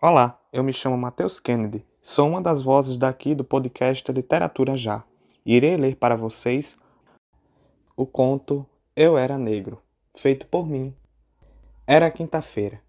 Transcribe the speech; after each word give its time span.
Olá, 0.00 0.40
eu 0.52 0.62
me 0.62 0.72
chamo 0.72 0.96
Matheus 0.96 1.40
Kennedy, 1.40 1.84
sou 2.00 2.28
uma 2.28 2.40
das 2.40 2.62
vozes 2.62 2.96
daqui 2.96 3.34
do 3.34 3.42
podcast 3.42 4.12
Literatura 4.12 4.76
Já. 4.76 5.02
Irei 5.44 5.76
ler 5.76 5.96
para 5.96 6.14
vocês 6.14 6.78
o 7.96 8.06
conto 8.06 8.64
Eu 8.94 9.18
Era 9.18 9.36
Negro, 9.36 9.82
feito 10.16 10.46
por 10.46 10.68
mim. 10.68 10.94
Era 11.84 12.12
quinta-feira. 12.12 12.80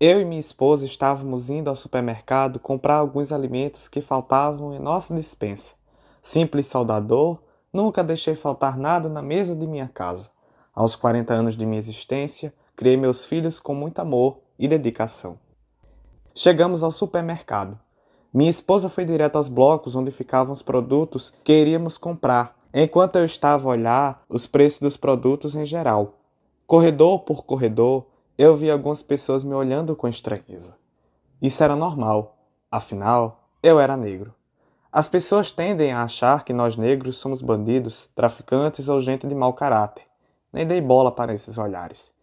Eu 0.00 0.20
e 0.20 0.24
minha 0.24 0.40
esposa 0.40 0.84
estávamos 0.84 1.50
indo 1.50 1.70
ao 1.70 1.76
supermercado 1.76 2.58
comprar 2.58 2.96
alguns 2.96 3.30
alimentos 3.30 3.86
que 3.86 4.00
faltavam 4.00 4.74
em 4.74 4.80
nossa 4.80 5.14
dispensa. 5.14 5.76
Simples 6.20 6.66
saudador, 6.66 7.40
nunca 7.72 8.02
deixei 8.02 8.34
faltar 8.34 8.76
nada 8.76 9.08
na 9.08 9.22
mesa 9.22 9.54
de 9.54 9.68
minha 9.68 9.86
casa. 9.86 10.30
Aos 10.74 10.96
40 10.96 11.32
anos 11.32 11.56
de 11.56 11.64
minha 11.64 11.78
existência, 11.78 12.52
criei 12.74 12.96
meus 12.96 13.24
filhos 13.24 13.60
com 13.60 13.72
muito 13.72 14.00
amor 14.00 14.40
e 14.58 14.66
dedicação. 14.66 15.38
Chegamos 16.34 16.84
ao 16.84 16.92
supermercado. 16.92 17.78
Minha 18.32 18.50
esposa 18.50 18.88
foi 18.88 19.04
direto 19.04 19.36
aos 19.36 19.48
blocos 19.48 19.96
onde 19.96 20.12
ficavam 20.12 20.52
os 20.52 20.62
produtos 20.62 21.34
que 21.42 21.52
iríamos 21.52 21.98
comprar, 21.98 22.56
enquanto 22.72 23.16
eu 23.16 23.24
estava 23.24 23.66
a 23.66 23.72
olhar 23.72 24.22
os 24.28 24.46
preços 24.46 24.78
dos 24.78 24.96
produtos 24.96 25.56
em 25.56 25.66
geral. 25.66 26.14
Corredor 26.68 27.20
por 27.20 27.44
corredor, 27.44 28.06
eu 28.38 28.54
vi 28.54 28.70
algumas 28.70 29.02
pessoas 29.02 29.42
me 29.42 29.54
olhando 29.54 29.96
com 29.96 30.06
estranheza. 30.06 30.76
Isso 31.42 31.64
era 31.64 31.74
normal, 31.74 32.38
afinal, 32.70 33.48
eu 33.60 33.80
era 33.80 33.96
negro. 33.96 34.32
As 34.92 35.08
pessoas 35.08 35.50
tendem 35.50 35.92
a 35.92 36.04
achar 36.04 36.44
que 36.44 36.52
nós 36.52 36.76
negros 36.76 37.18
somos 37.18 37.42
bandidos, 37.42 38.08
traficantes 38.14 38.88
ou 38.88 39.00
gente 39.00 39.26
de 39.26 39.34
mau 39.34 39.52
caráter. 39.52 40.04
Nem 40.52 40.64
dei 40.64 40.80
bola 40.80 41.10
para 41.10 41.34
esses 41.34 41.58
olhares. 41.58 42.14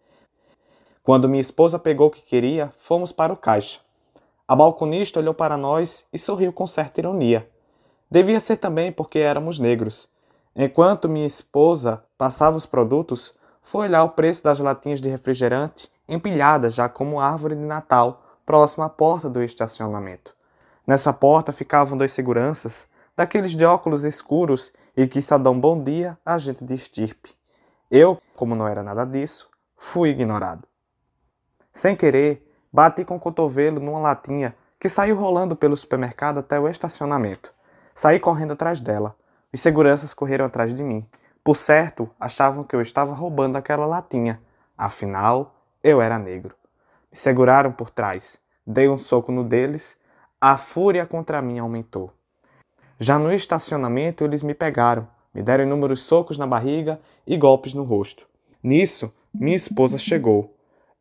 Quando 1.02 1.28
minha 1.28 1.40
esposa 1.40 1.78
pegou 1.78 2.08
o 2.08 2.10
que 2.10 2.22
queria, 2.22 2.72
fomos 2.76 3.12
para 3.12 3.32
o 3.32 3.36
caixa. 3.36 3.80
A 4.48 4.56
balconista 4.56 5.20
olhou 5.20 5.34
para 5.34 5.58
nós 5.58 6.06
e 6.10 6.18
sorriu 6.18 6.50
com 6.54 6.66
certa 6.66 7.02
ironia. 7.02 7.46
Devia 8.10 8.40
ser 8.40 8.56
também 8.56 8.90
porque 8.90 9.18
éramos 9.18 9.58
negros. 9.58 10.08
Enquanto 10.56 11.06
minha 11.06 11.26
esposa 11.26 12.02
passava 12.16 12.56
os 12.56 12.64
produtos, 12.64 13.34
foi 13.60 13.86
olhar 13.86 14.02
o 14.04 14.08
preço 14.08 14.42
das 14.42 14.58
latinhas 14.58 15.02
de 15.02 15.10
refrigerante 15.10 15.90
empilhadas 16.08 16.74
já 16.74 16.88
como 16.88 17.20
árvore 17.20 17.54
de 17.54 17.60
Natal 17.60 18.22
próximo 18.46 18.84
à 18.84 18.88
porta 18.88 19.28
do 19.28 19.42
estacionamento. 19.42 20.34
Nessa 20.86 21.12
porta 21.12 21.52
ficavam 21.52 21.98
dois 21.98 22.12
seguranças, 22.12 22.86
daqueles 23.14 23.54
de 23.54 23.66
óculos 23.66 24.04
escuros 24.04 24.72
e 24.96 25.06
que 25.06 25.20
só 25.20 25.36
dão 25.36 25.60
bom 25.60 25.82
dia 25.82 26.16
a 26.24 26.38
gente 26.38 26.64
de 26.64 26.72
estirpe. 26.72 27.34
Eu, 27.90 28.18
como 28.34 28.54
não 28.54 28.66
era 28.66 28.82
nada 28.82 29.04
disso, 29.04 29.50
fui 29.76 30.08
ignorado. 30.08 30.66
Sem 31.70 31.94
querer, 31.94 32.47
Bati 32.72 33.04
com 33.04 33.16
o 33.16 33.20
cotovelo 33.20 33.80
numa 33.80 33.98
latinha 33.98 34.54
que 34.78 34.88
saiu 34.88 35.16
rolando 35.16 35.56
pelo 35.56 35.76
supermercado 35.76 36.38
até 36.38 36.60
o 36.60 36.68
estacionamento. 36.68 37.52
Saí 37.94 38.20
correndo 38.20 38.52
atrás 38.52 38.80
dela. 38.80 39.16
Os 39.52 39.60
seguranças 39.60 40.12
correram 40.14 40.44
atrás 40.44 40.74
de 40.74 40.82
mim. 40.82 41.06
Por 41.42 41.56
certo, 41.56 42.10
achavam 42.20 42.62
que 42.62 42.76
eu 42.76 42.82
estava 42.82 43.14
roubando 43.14 43.56
aquela 43.56 43.86
latinha. 43.86 44.40
Afinal, 44.76 45.54
eu 45.82 46.00
era 46.00 46.18
negro. 46.18 46.54
Me 47.10 47.16
seguraram 47.16 47.72
por 47.72 47.90
trás. 47.90 48.38
Dei 48.66 48.88
um 48.88 48.98
soco 48.98 49.32
no 49.32 49.42
deles. 49.42 49.96
A 50.40 50.56
fúria 50.56 51.06
contra 51.06 51.40
mim 51.40 51.58
aumentou. 51.58 52.12
Já 53.00 53.18
no 53.18 53.32
estacionamento, 53.32 54.24
eles 54.24 54.42
me 54.42 54.54
pegaram. 54.54 55.08
Me 55.32 55.42
deram 55.42 55.64
inúmeros 55.64 56.02
socos 56.02 56.36
na 56.36 56.46
barriga 56.46 57.00
e 57.26 57.36
golpes 57.36 57.72
no 57.72 57.82
rosto. 57.82 58.28
Nisso, 58.62 59.12
minha 59.40 59.56
esposa 59.56 59.96
chegou. 59.96 60.54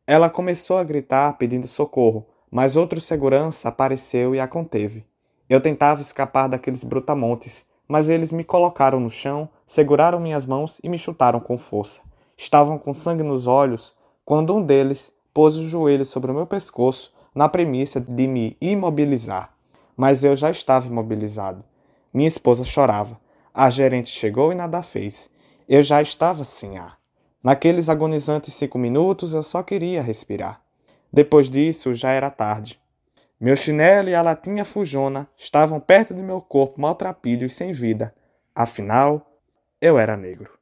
Ela 0.09 0.30
começou 0.30 0.77
a 0.77 0.86
gritar 0.86 1.33
pedindo 1.33 1.67
socorro, 1.67 2.25
mas 2.50 2.77
outro 2.77 3.02
segurança 3.02 3.67
apareceu 3.67 4.33
e 4.33 4.39
a 4.39 4.47
conteve. 4.47 5.05
Eu 5.49 5.59
tentava 5.59 5.99
escapar 5.99 6.47
daqueles 6.47 6.81
brutamontes, 6.81 7.66
mas 7.86 8.08
eles 8.08 8.31
me 8.31 8.45
colocaram 8.45 9.02
no 9.02 9.09
chão, 9.09 9.49
seguraram 9.66 10.17
minhas 10.17 10.45
mãos 10.45 10.80
e 10.82 10.87
me 10.87 10.98
chutaram 10.98 11.42
com 11.42 11.58
força. 11.58 12.02
Estavam 12.37 12.77
com 12.80 12.93
sangue 12.93 13.21
nos 13.21 13.48
olhos 13.48 13.93
quando 14.23 14.55
um 14.55 14.64
deles 14.64 15.11
pôs 15.33 15.58
o 15.58 15.67
joelho 15.67 16.05
sobre 16.05 16.32
o 16.32 16.33
meu 16.33 16.48
pescoço 16.48 17.14
na 17.36 17.49
premissa 17.49 17.99
de 17.99 18.27
me 18.27 18.55
imobilizar. 18.61 19.53
Mas 19.98 20.23
eu 20.23 20.37
já 20.37 20.49
estava 20.49 20.87
imobilizado. 20.87 21.65
Minha 22.14 22.30
esposa 22.30 22.64
chorava. 22.64 23.20
A 23.53 23.70
gerente 23.70 24.08
chegou 24.08 24.53
e 24.53 24.55
nada 24.55 24.82
fez. 24.82 25.30
Eu 25.67 25.83
já 25.83 26.02
estava 26.02 26.45
sem 26.45 26.77
ar. 26.77 26.98
Naqueles 27.43 27.89
agonizantes 27.89 28.53
cinco 28.53 28.77
minutos 28.77 29.33
eu 29.33 29.43
só 29.43 29.61
queria 29.64 30.02
respirar. 30.02 30.61
Depois 31.11 31.49
disso 31.49 31.93
já 31.93 32.11
era 32.11 32.30
tarde. 32.30 32.80
Meu 33.39 33.55
chinelo 33.55 34.09
e 34.09 34.15
a 34.15 34.21
latinha 34.21 34.65
fujona 34.65 35.27
estavam 35.37 35.80
perto 35.80 36.14
de 36.14 36.21
meu 36.21 36.42
corpo 36.42 36.81
maltrapilho 36.81 37.45
e 37.45 37.49
sem 37.49 37.71
vida. 37.71 38.14
Afinal, 38.55 39.39
eu 39.80 39.97
era 39.99 40.17
negro. 40.17 40.57